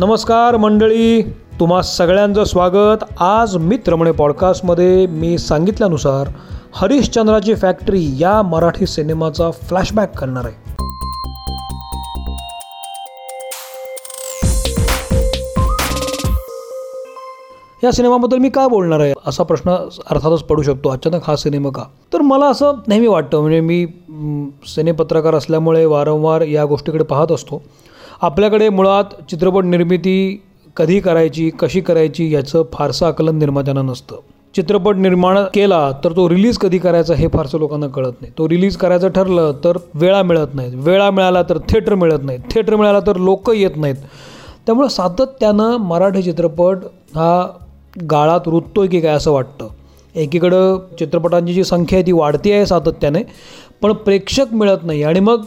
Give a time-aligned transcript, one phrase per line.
[0.00, 1.22] नमस्कार मंडळी
[1.60, 3.02] तुम्हा सगळ्यांचं स्वागत.
[3.22, 6.28] आज मित्रमणे पॉडकास्टमध्ये मी सांगितल्यानुसार
[6.74, 10.54] हरिश्चंद्राची फॅक्टरी या मराठी सिनेमाचा फ्लॅशबॅक करणार आहे.
[17.84, 19.70] या सिनेमाबद्दल मी का बोलणार आहे असा प्रश्न
[20.10, 21.84] अर्थातच पडू शकतो अचानक हा सिनेमा का?
[22.12, 23.86] तर मला असं नेहमी वाटतं म्हणजे मी
[24.66, 27.62] सिनेपत्रकार असल्यामुळे वारंवार या गोष्टीकडे पाहत असतो.
[28.22, 30.42] आपल्याकडे मुळात चित्रपट निर्मिती
[30.76, 34.16] कधी करायची कशी करायची याचं फारसं आकलन निर्मात्यांना नसतं.
[34.54, 38.32] चित्रपट निर्माण केला तर तो रिलीज कधी करायचा हे फारसं लोकांना कळत नाही.
[38.38, 40.72] तो रिलीज करायचं ठरलं तर वेळा मिळत नाहीत.
[40.74, 42.40] वेळा मिळाला तर थिएटर मिळत नाहीत.
[42.50, 43.96] थिएटर मिळाला तर लोक येत नाहीत.
[44.66, 46.78] त्यामुळं सातत्यानं मराठी चित्रपट
[47.14, 47.46] हा
[48.10, 49.68] गाळात रुततोय की काय असं वाटतं?
[50.14, 53.22] एकीकडं चित्रपटांची जी संख्या आहे ती वाढती आहे सातत्याने
[53.82, 55.02] पण प्रेक्षक मिळत नाही.
[55.02, 55.44] आणि मग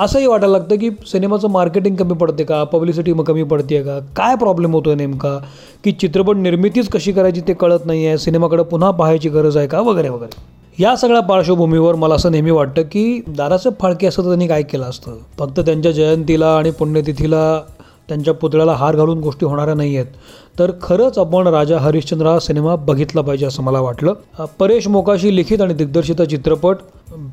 [0.00, 2.64] असंही वाटायला लागतं की सिनेमाचं मार्केटिंग कमी पडते का?
[2.64, 3.98] पब्लिसिटी मग कमी पडते का?
[4.16, 5.38] काय प्रॉब्लेम होतो आहे नेमका?
[5.84, 9.80] की चित्रपट निर्मितीच कशी करायची ते कळत नाही आहे सिनेमाकडे पुन्हा पाहायची गरज आहे का?
[9.80, 10.58] वगैरे वगैरे.
[10.82, 14.84] या सगळ्या पार्श्वभूमीवर मला असं नेहमी वाटतं की दादासाहेब फाळके असं तर त्यांनी काय केलं
[14.84, 15.16] असतं?
[15.38, 17.60] फक्त त्यांच्या जयंतीला आणि पुण्यतिथीला
[18.08, 20.12] त्यांच्या पुतळ्याला हार घालून गोष्टी होणाऱ्या नाही आहेत
[20.58, 24.12] तर खरंच आपण राजा हरिश्चंद्र हा सिनेमा बघितला पाहिजे असं मला वाटलं.
[24.58, 26.76] परेश मोकाशी लिखित आणि दिग्दर्शित चित्रपट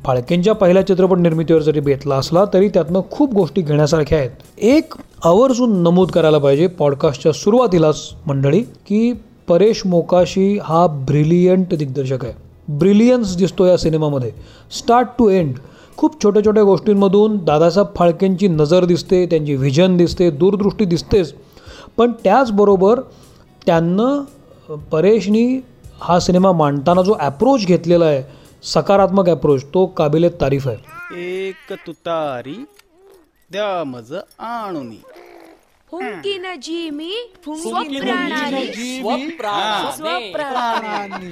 [0.04, 4.30] फाळकेंच्या पहिल्या चित्रपट निर्मितीवर जरी बेतला असला तरी त्यातनं खूप गोष्टी घेण्यासारख्या आहेत.
[4.58, 9.12] एक आवर्जून नमूद करायला पाहिजे पॉडकास्टच्या सुरुवातीलाच मंडळी की
[9.48, 12.34] परेश मोकाशी हा ब्रिलियंट दिग्दर्शक आहे.
[12.68, 14.30] ब्रिलियन्स दिसतो या सिनेमामध्ये.
[14.78, 15.54] Start to end.
[15.96, 21.32] खूप छोट्या छोट्या गोष्टींमधून दादासाहेब फाळकेंची नजर दिसते त्यांची व्हिजन दिसते दूरदृष्टी दिसतेच.
[21.96, 23.00] पण त्याचबरोबर
[23.66, 25.60] त्यांना परेशनी
[26.00, 28.22] हा सिनेमा मांडताना जो ॲप्रोच घेतलेला आहे
[28.64, 30.76] सकारात्मक ॲप्रोच तो काबिले तारीफ आहे.
[31.42, 32.64] एक तुतारी
[33.50, 34.90] द्या मज आणून.
[39.92, 41.30] स्वप्राणानी।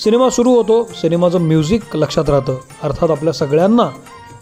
[0.00, 2.58] सिनेमा सुरू होतो सिनेमाचं म्युझिक लक्षात राहतं.
[2.82, 3.88] अर्थात आपल्या सगळ्यांना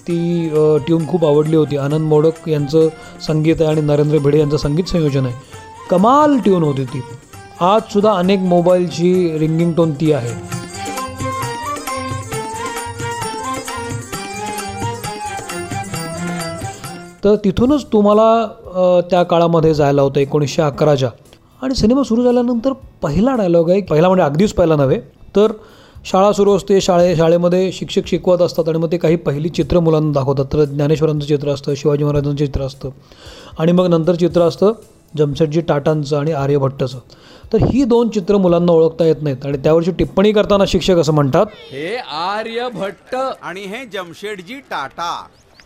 [0.09, 0.49] ती
[0.87, 1.77] ट्यून खूप आवडली होती.
[1.77, 2.89] आनंद मोडक यांचं
[3.27, 5.35] संगीत आहे आणि नरेंद्र भिडे यांचं संगीत संयोजन आहे.
[5.91, 7.03] कमाल ट्यून होती ती.
[7.61, 10.55] आजसुद्धा अनेक मोबाईलची रिंगिंग टोन ती आहे.
[17.25, 18.49] तर तिथूनच तुम्हाला
[19.11, 21.09] त्या काळामध्ये जायला होतं एकोणीसशे अकराच्या.
[21.63, 24.99] आणि सिनेमा सुरू झाल्यानंतर पहिला डायलॉग आहे पहिला म्हणजे अगदीच पहिला नव्हे
[25.37, 25.53] तर
[26.05, 30.13] शाळा सुरू असते शाळे शाळेमध्ये शिक्षक शिकवत असतात आणि मग ते काही पहिली चित्र मुलांना
[30.13, 30.45] दाखवतात.
[30.53, 32.91] तर ज्ञानेश्वरांचं चित्र असतं शिवाजी महाराजांचं चित्र असतं.
[33.59, 34.73] आणि मग नंतर चित्र असतं
[35.15, 36.99] जमशेटजी टाटांचं आणि आर्यभट्टचं
[37.53, 41.47] तर ही दोन चित्र मुलांना ओळखता येत नाहीत आणि त्यावरची टिप्पणी करताना शिक्षक असं म्हणतात
[41.73, 45.13] हे आर्यभट्ट आणि हे जमशेटजी टाटा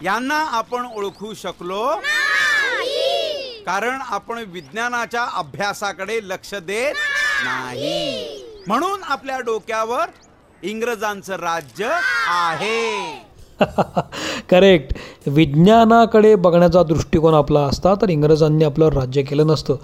[0.02, 1.84] यांना आपण ओळखू शकलो
[3.68, 6.94] कारण आपण विज्ञानाच्या अभ्यासाकडे लक्ष देत
[7.44, 8.28] नाही.
[8.66, 10.04] म्हणून आपल्या डोक्यावर
[10.62, 11.88] इंग्रजांचं राज्य
[12.28, 13.18] आहे.
[14.50, 14.94] करेक्ट
[15.26, 19.76] विज्ञानाकडे बघण्याचा दृष्टिकोन आपला असता तर इंग्रजांनी आपलं राज्य केलं नसतं.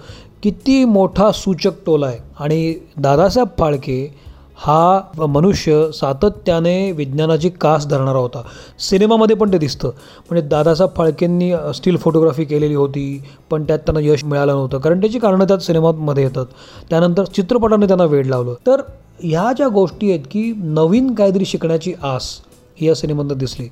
[0.43, 2.19] किती मोठा सूचक टोला आहे.
[2.39, 4.19] आणि दादासाहेब फाळके
[4.57, 8.41] हा मनुष्य सातत्याने विज्ञानाची कास धरणारा होता.
[8.79, 9.89] सिनेमामध्ये पण ते दिसतं.
[10.29, 14.77] म्हणजे दादासाहेब फाळकेंनी स्टील फोटोग्राफी केलेली होती पण त्यात त्यांना यश मिळालं नव्हतं.
[14.77, 16.45] कारण त्याची कारणं त्यात सिनेमामध्ये येतात.
[16.89, 18.53] त्यानंतर चित्रपटाने त्यांना वेळ लावलं.
[18.67, 18.81] तर
[19.19, 22.29] ह्या ज्या गोष्टी आहेत की नवीन काहीतरी शिकण्याची आस
[22.75, 23.67] ही या सिनेमातनं दिसली.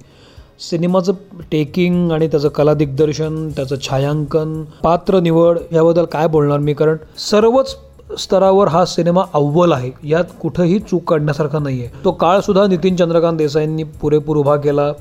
[0.60, 1.14] सिनेमाचं
[1.52, 6.74] टेकिंग आणि त्याचं कला दिग्दर्शन त्याचं छायांकन पात्र निवड याबद्दल काय बोलणार मी?
[6.74, 7.76] कारण सर्वच
[8.19, 9.91] स्तरावर हा सिनेमा अव्वल आहे.
[10.03, 14.91] यात कुठंही चूक काढण्यासारखा नाही आहे तो काळसुद्धा नितीन चंद्रकांत देसाईंनी पुरेपूर उभा केला.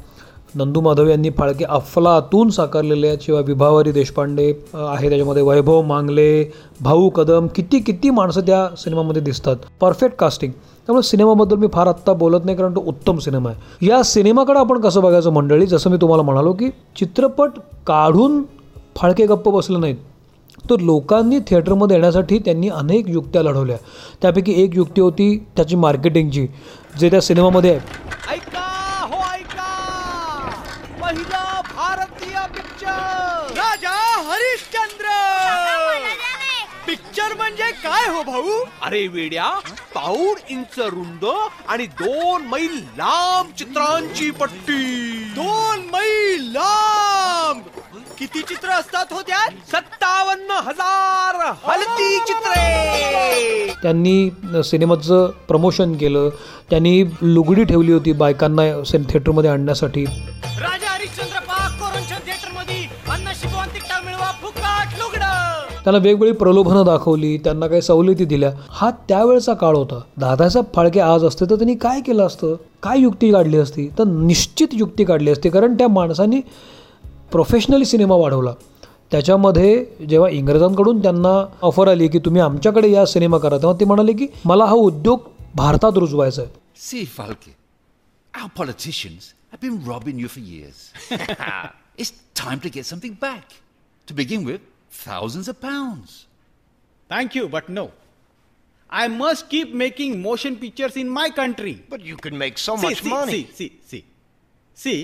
[0.55, 3.19] नंदू माधव यांनी फाळके अफलातून साकारलेले आहेत.
[3.23, 6.45] शिवाय विभावरी देशपांडे आहे त्याच्यामध्ये वैभव मांगले
[6.81, 9.57] भाऊ कदम किती किती माणसं त्या सिनेमामध्ये दिसतात.
[9.81, 10.53] परफेक्ट कास्टिंग
[10.87, 13.87] त्यामुळे सिनेमाबद्दल मी फार आत्ता बोलत नाही कारण तो उत्तम सिनेमा आहे.
[13.87, 15.67] या सिनेमाकडे आपण कसं बघायचं मंडळी?
[15.67, 18.43] जसं मी तुम्हाला म्हणालो की चित्रपट काढून
[18.97, 19.97] फाळके गप्प बसले नाहीत.
[20.71, 23.77] तर लोकांनी थिएटरमध्ये येण्यासाठी त्यांनी अनेक युक्त्या लढवल्या.
[24.23, 26.47] त्यापैकी एक युक्ती होती त्याची मार्केटिंगची
[27.01, 27.81] जे त्या सिनेमामध्ये आहे.
[29.03, 29.21] हो,
[32.47, 33.97] पिक्चर राजा
[34.29, 35.07] हरिश्चंद्र.
[36.87, 38.65] पिक्चर म्हणजे काय हो भाऊ?
[38.83, 39.49] अरे वेड्या
[39.95, 41.25] पाऊण इंच रुंद
[41.69, 44.83] आणि दोन मैल लांब चित्रांची पट्टी.
[45.37, 46.82] दोन मैल लांब
[48.23, 49.51] किती चित्र असतात हो त्यात?
[49.51, 53.73] सत्तावन्न हजार हलती चित्रे.
[53.83, 56.29] त्यांनी सिनेमाचं प्रमोशन केलं.
[56.71, 60.05] त्यांनी लुगडी ठेवली होती बायकांना थिएटरमध्ये आणण्यासाठी.
[60.05, 61.39] राजा हरिश्चंद्र
[65.85, 68.51] त्यांना वेगवेगळी प्रलोभनं दाखवली त्यांना काही सवलती दिल्या.
[68.71, 70.01] हा त्यावेळचा काळ होता.
[70.17, 72.55] दादासाहेब फाळके आज असते तर त्यांनी काय केलं असतं?
[72.83, 73.89] काय युक्ती काढली असती?
[73.99, 76.41] तर निश्चित युक्ती काढली असती कारण त्या माणसांनी
[77.33, 78.55] प्रोफेशनली सिनेमा वाढवला.
[79.13, 81.33] त्याच्यामध्ये जेव्हा इंग्रजांकडून त्यांना
[81.63, 85.29] ऑफर आली की तुम्ही आमच्याकडे या सिनेमा करा तेव्हा ते म्हणाले की मला हा उद्योग
[85.57, 86.51] भारतात रुजवायचा आहे.
[86.81, 87.55] See Phalke
[88.35, 91.13] our politicians have been robbing you for years
[91.99, 92.13] it's
[92.43, 93.53] time to get something back
[94.09, 94.59] to begin with
[95.07, 96.19] thousands of pounds
[97.11, 97.87] thank but no
[98.93, 103.07] I must keep making motion pictures in my country but you can make so much
[103.07, 104.05] money see see
[104.77, 104.95] see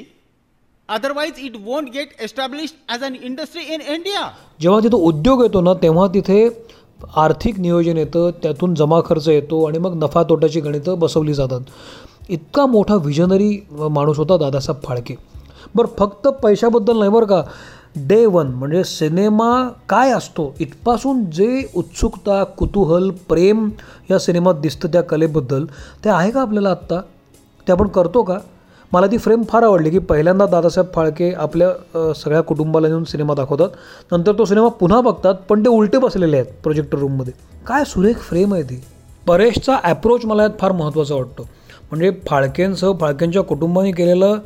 [0.88, 4.28] otherwise it won't get establish as an industry in India
[4.60, 6.48] जेव्हा तिथं उद्योग येतो ना तेव्हा तिथे
[7.16, 11.60] आर्थिक नियोजन येतं त्यातून जमा खर्च येतो आणि मग नफा तोट्याची गणितं बसवली जातात.
[12.28, 15.14] इतका मोठा विजनरी माणूस होता दादासाहेब फाळके.
[15.74, 17.42] बरं फक्त पैशाबद्दल नाही बरं का
[18.08, 19.52] डे वन म्हणजे सिनेमा
[19.88, 23.68] काय असतो इथपासून जे उत्सुकता कुतूहल प्रेम
[24.10, 25.64] या सिनेमात दिसतं त्या कलेबद्दल
[26.04, 27.00] ते आहे का आपल्याला आत्ता?
[27.66, 28.38] ते आपण करतो का?
[28.92, 33.68] मला ती फ्रेम फार आवडली की पहिल्यांदा दादासाहेब फाळके आपल्या सगळ्या कुटुंबाला नेऊन सिनेमा दाखवतात.
[34.12, 37.32] नंतर तो सिनेमा पुन्हा बघतात पण ते उलटे बसलेले आहेत प्रोजेक्टर रूममध्ये
[37.66, 38.80] काय सुरेख फ्रेम आहे ती.
[39.26, 41.42] परेशचा ॲप्रोच मला यात फार महत्त्वाचा वाटतो.
[41.90, 44.38] म्हणजे फाळकेंसह फाळकेंच्या कुटुंबाने केलेलं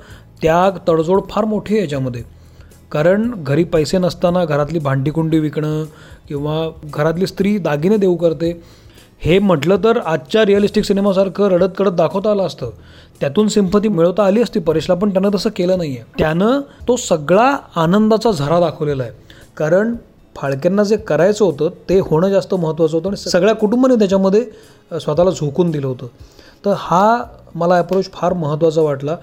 [0.42, 2.22] त्याग तडजोड फार मोठी आहे याच्यामध्ये.
[2.92, 5.84] कारण घरी पैसे नसताना घरातली भांडीकुंडी विकणं
[6.28, 8.52] किंवा घरातली स्त्री दागिने देऊ करते
[9.24, 12.70] हे म्हटलं तर आजच्या रिअलिस्टिक सिनेमासारखं रडत कडत दाखवता आलं असतं.
[13.20, 14.60] त्यातून सिंपती मिळवता आली असती.
[14.60, 19.12] परेशला पण त्यानं तसं केलं नाही आहे त्यानं तो सगळा आनंदाचा झरा दाखवलेला आहे.
[19.56, 19.94] कारण
[20.36, 24.44] फाळक्यांना जे करायचं होतं ते होणं जास्त महत्त्वाचं होतं आणि सगळ्या कुटुंबाने त्याच्यामध्ये
[25.00, 26.06] स्वतःला झोकून दिलं होतं.
[26.64, 27.22] तर हा
[27.54, 29.16] मला अप्रोच फार महत्त्वाचा वाटला.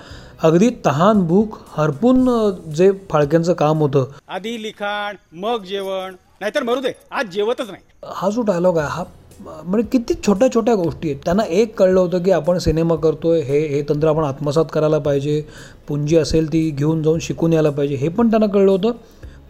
[0.43, 2.27] अगदी तहान भूक हरपून
[2.75, 4.05] जे फाळक्यांचं काम होतं.
[4.27, 6.15] आधी लिखाण मग जेवण.
[6.41, 6.91] नाहीतर मरू दे.
[7.11, 7.83] आज जेवतच नाही.
[8.05, 9.03] हा जो डायलॉग आहे हा
[9.39, 11.19] म्हणजे किती छोट्या छोट्या गोष्टी आहेत.
[11.25, 15.41] त्यांना एक कळलं होतं की आपण सिनेमा करतोय हे हे तंत्र आपण आत्मसात करायला पाहिजे
[15.87, 18.91] पुंजी असेल ती घेऊन जाऊन शिकून यायला पाहिजे हे पण त्यांना कळलं होतं.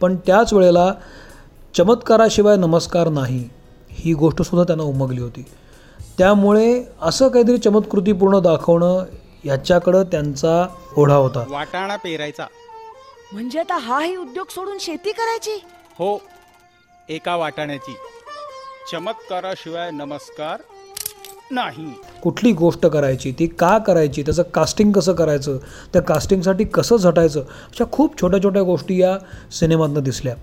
[0.02, 0.94] पण त्याच वेळेला
[1.78, 3.50] चमत्काराशिवाय नमस्कार नाही
[3.90, 5.46] ही गोष्टसुद्धा त्यांना उमगली होती.
[6.18, 9.04] त्यामुळे असं काहीतरी चमत्कृतीपूर्ण दाखवणं
[9.46, 11.44] याच्याकडं त्यांचा ओढा होता.
[11.50, 12.46] वाटाणा पेरायचा.
[13.34, 15.64] म्हणजे आता हाही उद्योग सोडून शेती करायची?
[16.00, 16.22] हो
[17.10, 17.96] एका वाटाण्याची.
[18.92, 20.62] चमत्काराशिवाय नमस्कार
[21.52, 21.86] नाही.
[22.24, 25.58] कुठली गोष्ट करायची ती का करायची त्याचं कास्टिंग कसं करायचं
[25.94, 29.18] त्या कास्टिंगसाठी कसं झटायचं अशा खूप छोट्या छोट्या गोष्टी या
[29.52, 30.34] सिनेमातनं दिसल्या.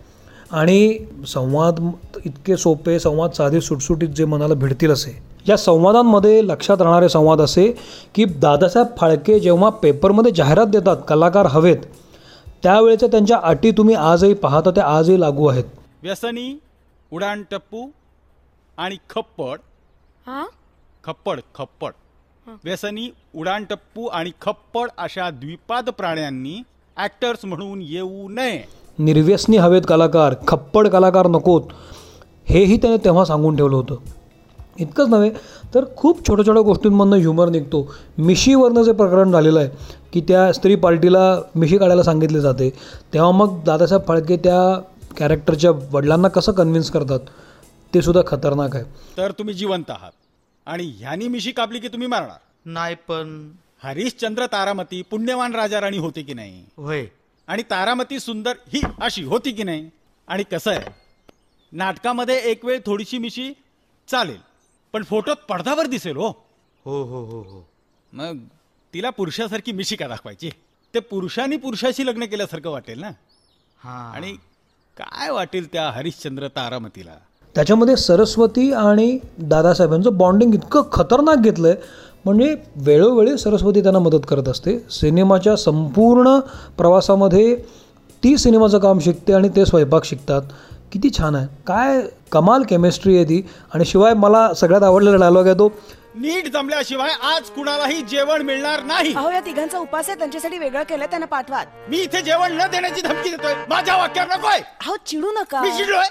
[0.52, 0.98] आणि
[1.28, 1.80] संवाद
[2.24, 5.16] इतके सोपे संवाद साधे सुटसुटीत जे मनाला भिडतील असे
[5.48, 7.66] या संवादांमध्ये लक्षात राहणारे संवाद असे
[8.14, 11.90] की दादासाहेब फाळके जेव्हा पेपरमध्ये जाहिरात देतात कलाकार हवेत
[12.62, 15.64] त्यावेळेच्या त्यांच्या अटी तुम्ही आजही पाहता त्या आजही लागू आहेत.
[16.02, 16.58] व्यसनी
[17.12, 17.86] उडाण टप्पू
[18.76, 19.58] आणि खप्पड.
[20.26, 20.46] हा?
[21.04, 21.90] खप्पड खप्पड.
[22.64, 26.62] व्यसनी उडाणटप्पू आणि खप्पड अशा द्विपाद प्राण्यांनी
[26.96, 28.64] ऍक्टर्स म्हणून येऊ नये.
[28.98, 31.62] निर्व्यसनी हवेत कलाकार खप्पड कलाकार नकोत.
[32.44, 33.94] हेही त्याने तेव्हा सांगून ठेवलं होतं.
[34.78, 35.30] इतकंच नव्हे
[35.74, 37.94] तर खूप छोट्या छोट्या गोष्टींमधनं ह्युमर निघतो.
[38.18, 39.68] मिशीवरनं जे प्रकरण झालेलं आहे
[40.12, 42.70] की त्या स्त्री पार्टीला मिशी काढायला सांगितले जाते
[43.12, 44.80] तेव्हा मग दादासाहेब फाळके त्या
[45.16, 47.20] कॅरेक्टरच्या वडिलांना कसं कन्व्हिन्स करतात?
[47.96, 48.84] ते सुद्धा खतरनाक आहे.
[49.16, 50.12] तर तुम्ही जिवंत आहात.
[50.66, 52.38] आणि ह्यानी मिशी कापली की तुम्ही मारणार.
[52.64, 56.64] नाही पण हरिश्चंद्र तारामती पुण्यवान राजा राणी होते की नाही?
[56.76, 57.06] होय.
[57.46, 59.90] आणि तारामती सुंदर ही अशी होती की नाही?
[60.28, 60.90] आणि कसं आहे?
[61.72, 63.52] नाटकामध्ये एक वेळ थोडीशी मिशी
[64.08, 64.38] चालेल
[64.92, 66.28] पण फोटोत पडद्यावर दिसेल हो.
[66.84, 67.68] हो हो हो हो.
[68.12, 68.38] मग
[68.94, 70.50] तिला पुरुषासारखी मिशी का दाखवायची?
[70.94, 73.10] ते पुरुषांनी पुरुषाशी लग्न केल्यासारखं वाटेल ना?
[73.78, 74.12] हा.
[74.14, 74.32] आणि
[74.96, 77.16] काय वाटेल त्या हरिश्चंद्र तारामतीला?
[77.56, 81.76] त्याच्यामध्ये सरस्वती आणि दादासाहेबांचं बॉन्डिंग इतकं खतरनाक घेतलं आहे
[82.24, 84.86] म्हणजे वेळोवेळी सरस्वती त्यांना मदत करत असते.
[84.90, 86.38] सिनेमाच्या संपूर्ण
[86.78, 87.56] प्रवासामध्ये
[88.24, 90.42] ती सिनेमाचं काम शिकते आणि ते स्वयंपाक शिकतात.
[90.92, 91.46] किती छान आहे.
[91.66, 93.46] काय कमाल केमिस्ट्री आहे ती.
[93.74, 95.72] आणि शिवाय मला सगळ्यात आवडलेला डायलॉग आहे तो
[96.18, 99.12] नीट जमल्याशिवाय आज कुणालाही जेवण मिळणार नाही.
[99.14, 100.18] अहो या तिघांचा उपास आहे.
[100.18, 103.54] त्यांच्यासाठी वेगळं केलं त्यांना पाठवा मी इथे जेवण न देण्याची धमकी देतोय.
[103.68, 105.60] माझ्या वाक्यावर नकोय अहो चिडू नका.
[105.62, 106.08] मी शिडलोय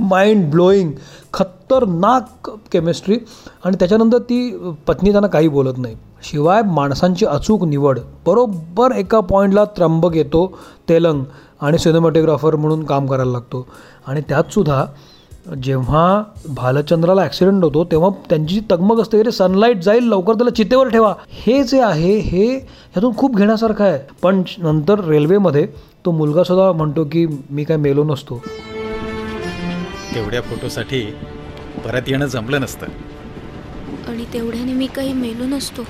[0.00, 0.90] माइंड ब्लोईंग
[1.32, 3.18] खतरनाक केमिस्ट्री
[3.64, 4.50] आणि त्याच्यानंतर ती
[4.86, 5.96] पत्नी त्यांना काही बोलत नाही.
[6.24, 7.98] शिवाय माणसांची अचूक निवड.
[8.26, 10.46] बरोबर एका पॉईंटला त्र्यंबक येतो
[10.88, 11.24] तेलंग.
[11.60, 13.66] आणि सिनेमॅटोग्राफर म्हणून काम करायला लागतो.
[14.06, 14.84] आणि त्यातसुद्धा
[15.62, 20.88] जेव्हा भालचंद्राला ॲक्सिडेंट होतो तेव्हा त्यांची जी तगमग असते रे सनलाईट जाईल लवकर त्याला चितेवर
[20.88, 21.14] ठेवा.
[21.30, 23.98] हे जे आहे हे ह्यातून खूप घेण्यासारखं आहे.
[24.22, 25.66] पण नंतर रेल्वेमध्ये
[26.04, 28.42] तो मुलगासुद्धा म्हणतो की मी काय मेलो नसतो.
[30.14, 31.00] तेवढ्या फोटोसाठी
[31.84, 32.86] परत येणं जमलं नसतं.
[34.08, 35.82] आणि तेवढ्याने मी काही मेलो नसतो.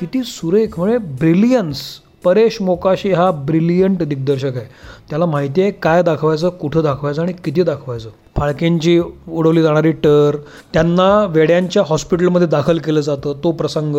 [0.00, 1.80] किती सुरेख म्हणजे ब्रिलियन्स
[2.24, 4.66] परेश मोकाशी हा ब्रिलियंट दिग्दर्शक आहे.
[5.10, 8.10] त्याला माहिती आहे काय दाखवायचं कुठं दाखवायचं आणि किती दाखवायचं.
[8.36, 8.98] फाळकेंची
[9.28, 10.36] उडवली जाणारी टर
[10.72, 13.96] त्यांना वेड्यांच्या हॉस्पिटलमध्ये दाखल केलं जातं तो प्रसंग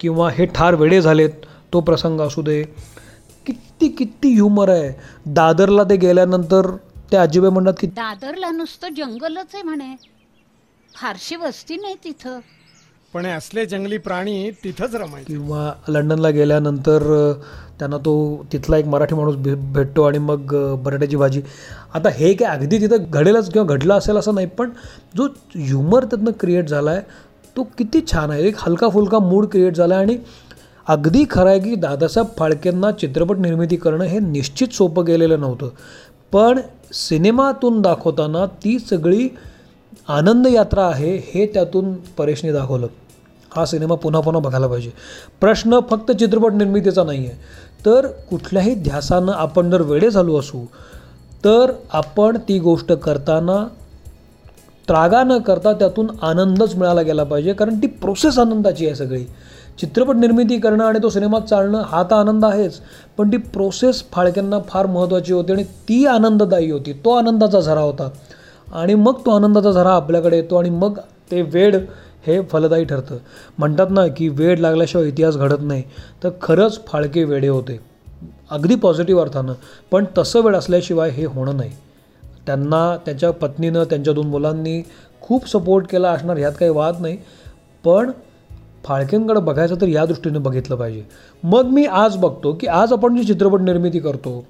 [0.00, 1.30] किंवा हे ठार वेडे झालेत
[1.72, 2.62] तो प्रसंग असू दे.
[3.46, 4.92] किती किती ह्युमर आहे.
[5.26, 6.70] दादरला ते गेल्यानंतर
[7.12, 9.94] ते आजीबाई म्हणतात की दादरला नुसतं जंगलच आहे म्हणे.
[10.96, 12.38] फारशी वस्ती नाही तिथं.
[13.14, 15.32] पण असले जंगली प्राणी तिथंच रमायचे.
[15.32, 17.02] किंवा लंडनला गेल्यानंतर
[17.78, 18.12] त्यांना तो
[18.52, 20.54] तिथला एक मराठी माणूस भे भेटतो आणि मग
[20.84, 21.40] बटाट्याची भाजी.
[21.94, 24.70] आता हे काय अगदी तिथं घडेलच किंवा घडलं असेल असं नाही पण
[25.16, 27.00] जो ह्युमर त्यातनं क्रिएट झाला आहे
[27.56, 28.46] तो किती छान आहे.
[28.48, 30.16] एक हलका फुलका मूड क्रिएट झाला आहे आणि
[30.86, 35.68] अगदी खरं आहे की दादासाहेब फाळकेंना चित्रपट निर्मिती करणं हे निश्चित सोपं गेलेलं नव्हतं.
[36.32, 36.60] पण
[36.92, 39.28] सिनेमातून दाखवताना ती सगळी
[40.08, 42.86] आनंद यात्रा आहे हे त्यातून परेशने दाखवलं.
[43.56, 44.90] हा सिनेमा पुन्हा पुन्हा बघायला पाहिजे.
[45.40, 47.36] प्रश्न फक्त चित्रपट निर्मितीचा नाही आहे.
[47.86, 50.64] तर कुठल्याही ध्यासानं आपण जर वेडे झालो असू
[51.44, 53.66] तर आपण ती गोष्ट करताना
[54.88, 57.52] त्रागा न करता त्यातून आनंदच मिळाला गेला पाहिजे.
[57.52, 59.24] कारण ती प्रोसेस आनंदाची आहे सगळी.
[59.80, 62.80] चित्रपट निर्मिती करणं आणि तो सिनेमात चालणं हा तर आनंद आहेच.
[63.18, 66.92] पण ती प्रोसेस फाळक्यांना फार महत्त्वाची होती आणि ती आनंददायी होती.
[66.92, 68.08] तो आनंदाचा झरा होता.
[68.72, 70.98] आणि मग तो आनंदाचा झरा आपल्याकडे येतो आणि मग
[71.30, 71.76] ते वेड
[72.26, 73.16] हे फलदायी ठरतं.
[73.58, 75.82] म्हणतात ना की वेड लागल्याशिवाय इतिहास घडत नाही.
[76.24, 77.80] तर खरंच फाळके वेडे होते.
[78.50, 79.52] अगदी पॉझिटिव्ह अर्थानं.
[79.90, 81.70] पण तसं वेळ असल्याशिवाय हे होणं नाही.
[82.46, 84.82] त्यांना त्यांच्या पत्नीनं त्यांच्या दोन मुलांनी
[85.20, 87.16] खूप सपोर्ट केला असणार ह्यात काही वाद नाही.
[87.84, 88.10] पण
[88.84, 91.02] फाळकेंकडे बघायचं तर या दृष्टीने बघितलं पाहिजे.
[91.42, 94.44] मग मी आज बघतो की आज आपण जी चित्रपट निर्मिती करतो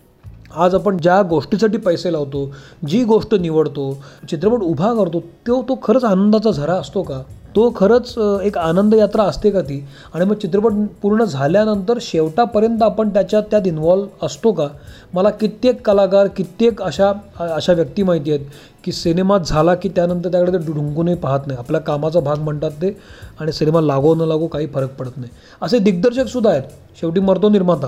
[0.56, 2.50] आज आपण ज्या गोष्टीसाठी पैसे लावतो
[2.88, 3.92] जी गोष्ट निवडतो
[4.30, 7.23] चित्रपट उभा करतो तो तो खरंच आनंदाचा झरा असतो का?
[7.56, 9.78] तो खरंच एक आनंद यात्रा असते का ती?
[10.14, 14.68] आणि मग चित्रपट पूर्ण झाल्यानंतर शेवटापर्यंत आपण त्याच्यात त्यात इन्व्हॉल्व असतो का?
[15.14, 18.47] मला कित्येक कलाकार कित्येक अशा अशा व्यक्ती माहिती आहेत
[18.85, 21.59] की सिनेमा झाला की त्यानंतर त्याकडे ते ढुंकूनही पाहत नाही.
[21.59, 22.97] आपल्या कामाचा भाग म्हणतात ते
[23.40, 25.30] आणि सिनेमा लागो न लागो काही फरक पडत नाही.
[25.62, 26.62] असे दिग्दर्शकसुद्धा आहेत.
[27.00, 27.87] शेवटी मरतो निर्माता.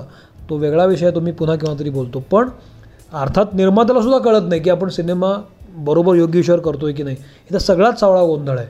[0.50, 2.20] तो वेगळा विषय आहे तो मी पुन्हा केव्हा तरी बोलतो.
[2.30, 2.48] पण
[3.12, 5.34] अर्थात निर्मात्याला सुद्धा कळत नाही की आपण सिनेमा
[5.76, 7.16] बरोबर योग्य विषयावर करतोय की नाही.
[7.50, 8.66] इथं सगळाच सावळा गोंधळ आहे.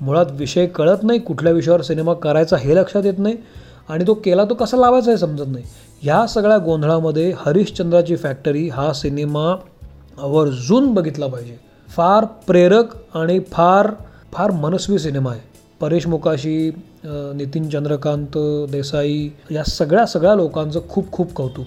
[0.00, 3.36] मुळात विषय कळत नाही कुठल्या विषयावर सिनेमा करायचा हे लक्षात येत नाही
[3.88, 5.64] आणि तो केला तो कसा लावायचा हे समजत नाही.
[6.02, 9.54] ह्या सगळ्या गोंधळामध्ये हरिश्चंद्राची फॅक्टरी हा सिनेमा
[10.22, 11.56] आवर्जून बघितला पाहिजे.
[11.88, 12.84] फार प्रेरक
[13.14, 13.90] आणि फार
[14.32, 15.40] फार मनस्वी सिनेमा आहे.
[15.80, 16.70] परेश मुकाशी
[17.36, 18.36] नितीन चंद्रकांत
[18.70, 21.66] देसाई या सगळ्या सगळ्या लोकांचं खूप खूप कौतुक.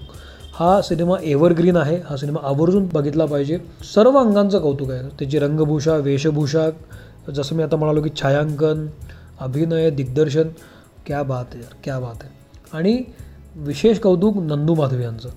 [0.54, 1.96] हा सिनेमा एव्हरग्रीन आहे.
[2.06, 3.58] हा सिनेमा आवर्जून बघितला पाहिजे.
[3.96, 5.08] सर्व अंगांचं कौतुक आहे.
[5.20, 6.70] त्याची रंगभूषा वेशभूषा
[7.36, 8.86] जसं मी आता म्हणालो की छायांकन
[9.40, 10.50] अभिनय दिग्दर्शन
[11.06, 13.02] क्या बात आहे यार क्या बात आहे आणि
[13.58, 15.30] विशेष कौतुक नंदू माधवी यांचं.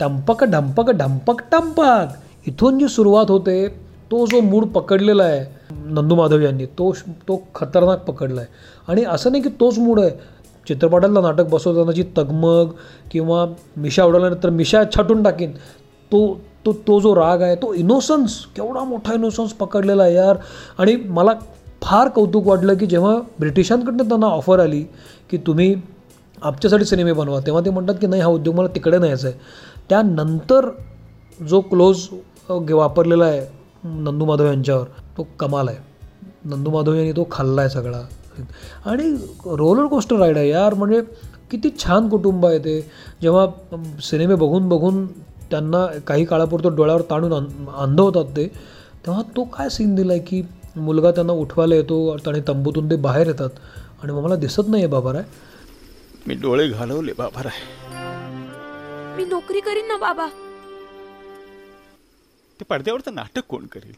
[0.00, 2.14] टंपक ढंपक ढंपक टंपक.
[2.46, 3.66] इथून जी सुरुवात होते
[4.10, 5.44] तो जो मूड पकडलेला आहे
[5.88, 6.92] नंदू माधव यांनी तो
[7.28, 8.50] तो खतरनाक पकडला आहे
[8.88, 10.10] आणि असं नाही की तोच मूड आहे.
[10.66, 12.70] चित्रपटातलं नाटक बसवताना जी तगमग
[13.12, 13.44] किंवा
[13.76, 15.52] मिशा उडवल्यानंतर मिशा छाटून टाकीन
[16.12, 16.20] तो
[16.66, 20.36] तो तो जो राग आहे तो इनोसन्स केवढा मोठा इनोसन्स पकडलेला आहे यार.
[20.78, 21.32] आणि मला
[21.82, 24.82] फार कौतुक वाटलं की जेव्हा ब्रिटिशांकडनं त्यांना ऑफर आली
[25.30, 25.74] की तुम्ही
[26.42, 29.36] आमच्यासाठी सिनेमे बनवा तेव्हा ते म्हणतात की नाही हा उद्योग मला तिकडे न्यायचा आहे.
[29.88, 30.68] त्यानंतर
[31.48, 32.06] जो क्लोज
[32.70, 33.46] वापरलेला आहे
[33.84, 35.78] नंदू माधव यांच्यावर तो कमाल आहे.
[36.44, 38.00] नंदू माधव यांनी तो खाल्ला आहे सगळा.
[38.90, 39.10] आणि
[39.58, 40.74] रोलर कोस्टर राईड आहे यार.
[40.74, 41.00] म्हणजे
[41.50, 42.80] किती छान कुटुंब आहे ते.
[43.22, 43.46] जेव्हा
[44.02, 45.06] सिनेमे बघून बघून
[45.50, 48.46] त्यांना काही काळापुरतं डोळ्यावर ताणून अंध होतात ते
[49.06, 50.42] तेव्हा तो काय सीन दिला आहे की
[50.76, 53.50] मुलगा त्यांना उठवायला येतो आणि तंबूतून ते बाहेर येतात.
[54.02, 55.24] आणि मग मला दिसत नाही आहे बाबा राय
[56.26, 57.60] मी डोळे घालवले बाबा राय
[59.16, 60.26] मी नोकरी करीन ना बाबा.
[62.60, 63.92] ते पडद्यावरचं नाटक कोण करेल?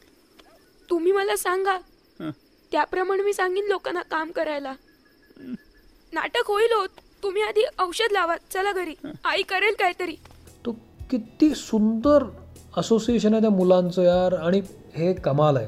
[0.90, 1.72] तुम्ही मला सांगा.
[2.20, 2.30] हं.
[2.72, 4.72] त्याप्रमाणे मी सांगेन लोकांना काम करायला.
[6.12, 6.88] नाटक होईल होत.
[7.22, 8.36] तुम्ही आधी औषध लावा.
[8.52, 8.94] चला घरी.
[9.24, 10.16] आई करेल काहीतरी.
[10.66, 10.72] तो
[11.10, 12.24] किती सुंदर
[12.76, 14.32] असोसिएशन आहे त्या मुलांचं यार.
[14.32, 14.62] आणि
[14.94, 15.66] हे कमाल आहे.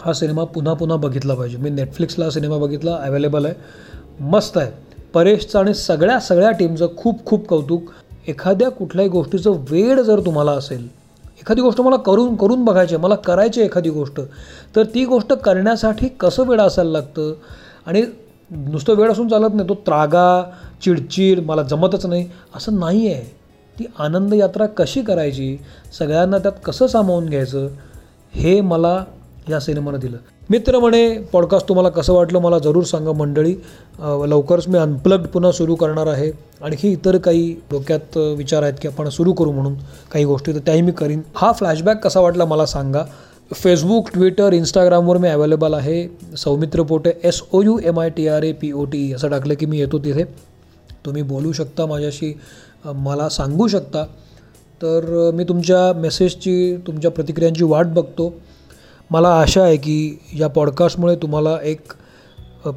[0.00, 1.56] हा सिनेमा पुन्हा पुन्हा बघितला पाहिजे.
[1.56, 2.96] मी नेटफ्लिक्सला हा सिनेमा बघितला.
[2.96, 3.54] अवेलेबल आहे.
[4.20, 4.72] मस्त आहे.
[5.14, 7.82] परेशचं आणि सगळ्या सगळ्या टीमचं खूप खूप कौतुक.
[8.28, 10.97] एखाद्या कुठल्याही गोष्टीचं वेळ जर तुम्हाला असेल
[11.40, 14.20] एखादी गोष्ट मला करून करून बघायची आहे मला करायची आहे एखादी गोष्ट
[14.76, 17.32] तर ती गोष्ट करण्यासाठी कसं वेळ असायला लागतं?
[17.86, 18.02] आणि
[18.50, 20.42] नुसतं वेळ असून चालत नाही तो त्रागा
[20.82, 22.26] चिडचिड मला जमतच नाही
[22.56, 23.24] असं नाही आहे
[23.76, 25.56] ती आनंद यात्रा कशी करायची
[25.98, 27.68] सगळ्यांना त्यात कसं सामावून घ्यायचं
[28.34, 29.04] हे मला
[29.48, 30.16] या सिनेमानं दिलं.
[30.50, 33.54] मित्र म्हणे पॉडकास्ट तुम्हाला कसं वाटलं मला जरूर सांगा मंडळी.
[34.28, 36.30] लवकरच मी अनप्लग्ड पुन्हा सुरू करणार आहे.
[36.62, 39.74] आणखी इतर काही डोक्यात विचार आहेत की आपण सुरू करू म्हणून
[40.12, 41.20] काही गोष्टी तर त्याही मी करीन.
[41.34, 43.04] हा फ्लॅशबॅक कसा वाटला मला सांगा.
[43.54, 46.06] फेसबुक ट्विटर इंस्टाग्रामवर मी अवेलेबल आहे.
[46.36, 49.54] Saumitra Pote S O U M I T R A P O T असं टाकलं
[49.54, 50.24] की मी येतो तिथे.
[51.06, 52.32] तुम्ही बोलू शकता माझ्याशी.
[52.84, 54.04] मला सांगू शकता.
[54.82, 58.32] तर मी तुमच्या मेसेजची तुमच्या प्रतिक्रियांची वाट बघतो.
[59.10, 61.92] मला आशा आहे की या पॉडकास्टमुळे तुम्हाला एक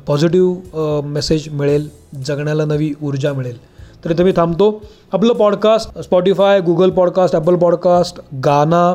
[0.07, 1.87] पॉझिटिव्ह मेसेज मिळेल
[2.25, 3.57] जगण्याला नवी ऊर्जा मिळेल.
[4.03, 4.71] तर इथं मी थांबतो.
[5.13, 8.93] आपलं podcast Spotify Google podcast Apple podcast Gaana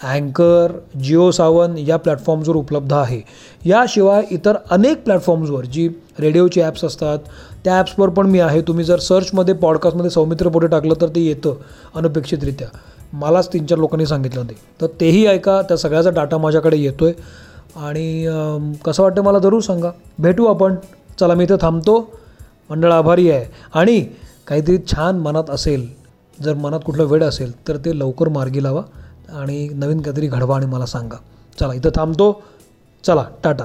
[0.00, 3.20] अँकर जिओ सावन या प्लॅटफॉर्म्सवर उपलब्ध आहे.
[3.64, 5.88] याशिवाय इतर अनेक प्लॅटफॉर्म्सवर जी
[6.20, 7.18] रेडिओची ॲप्स असतात
[7.64, 8.60] त्या ॲप्सवर पण मी आहे.
[8.62, 11.54] तुम्ही जर सर्चमध्ये पॉडकास्टमध्ये सौमित्र पोटे टाकलं तर ते येतं
[11.94, 12.68] अनपेक्षितरित्या.
[13.20, 14.54] मलाच तीन चार लोकांनी सांगितलं ते.
[14.80, 17.14] तर तेही ऐका त्या सगळ्याचा डाटा माझ्याकडे येतो आहे
[17.86, 19.90] आणि कसं वाटतं मला जरूर सांगा.
[20.18, 20.74] भेटू आपण.
[21.20, 21.98] चला मी इथं थांबतो.
[22.70, 23.46] मंडळ आभारी आहे.
[23.74, 24.00] आणि
[24.46, 25.88] काहीतरी छान मनात असेल
[26.42, 28.82] जर मनात कुठलं वेळ असेल तर ते लवकर मार्गी लावा.
[29.38, 31.16] आणि नवीन काहीतरी घडवा आणि मला सांगा.
[31.60, 32.32] चला इथं थांबतो.
[33.04, 33.64] चला टाटा.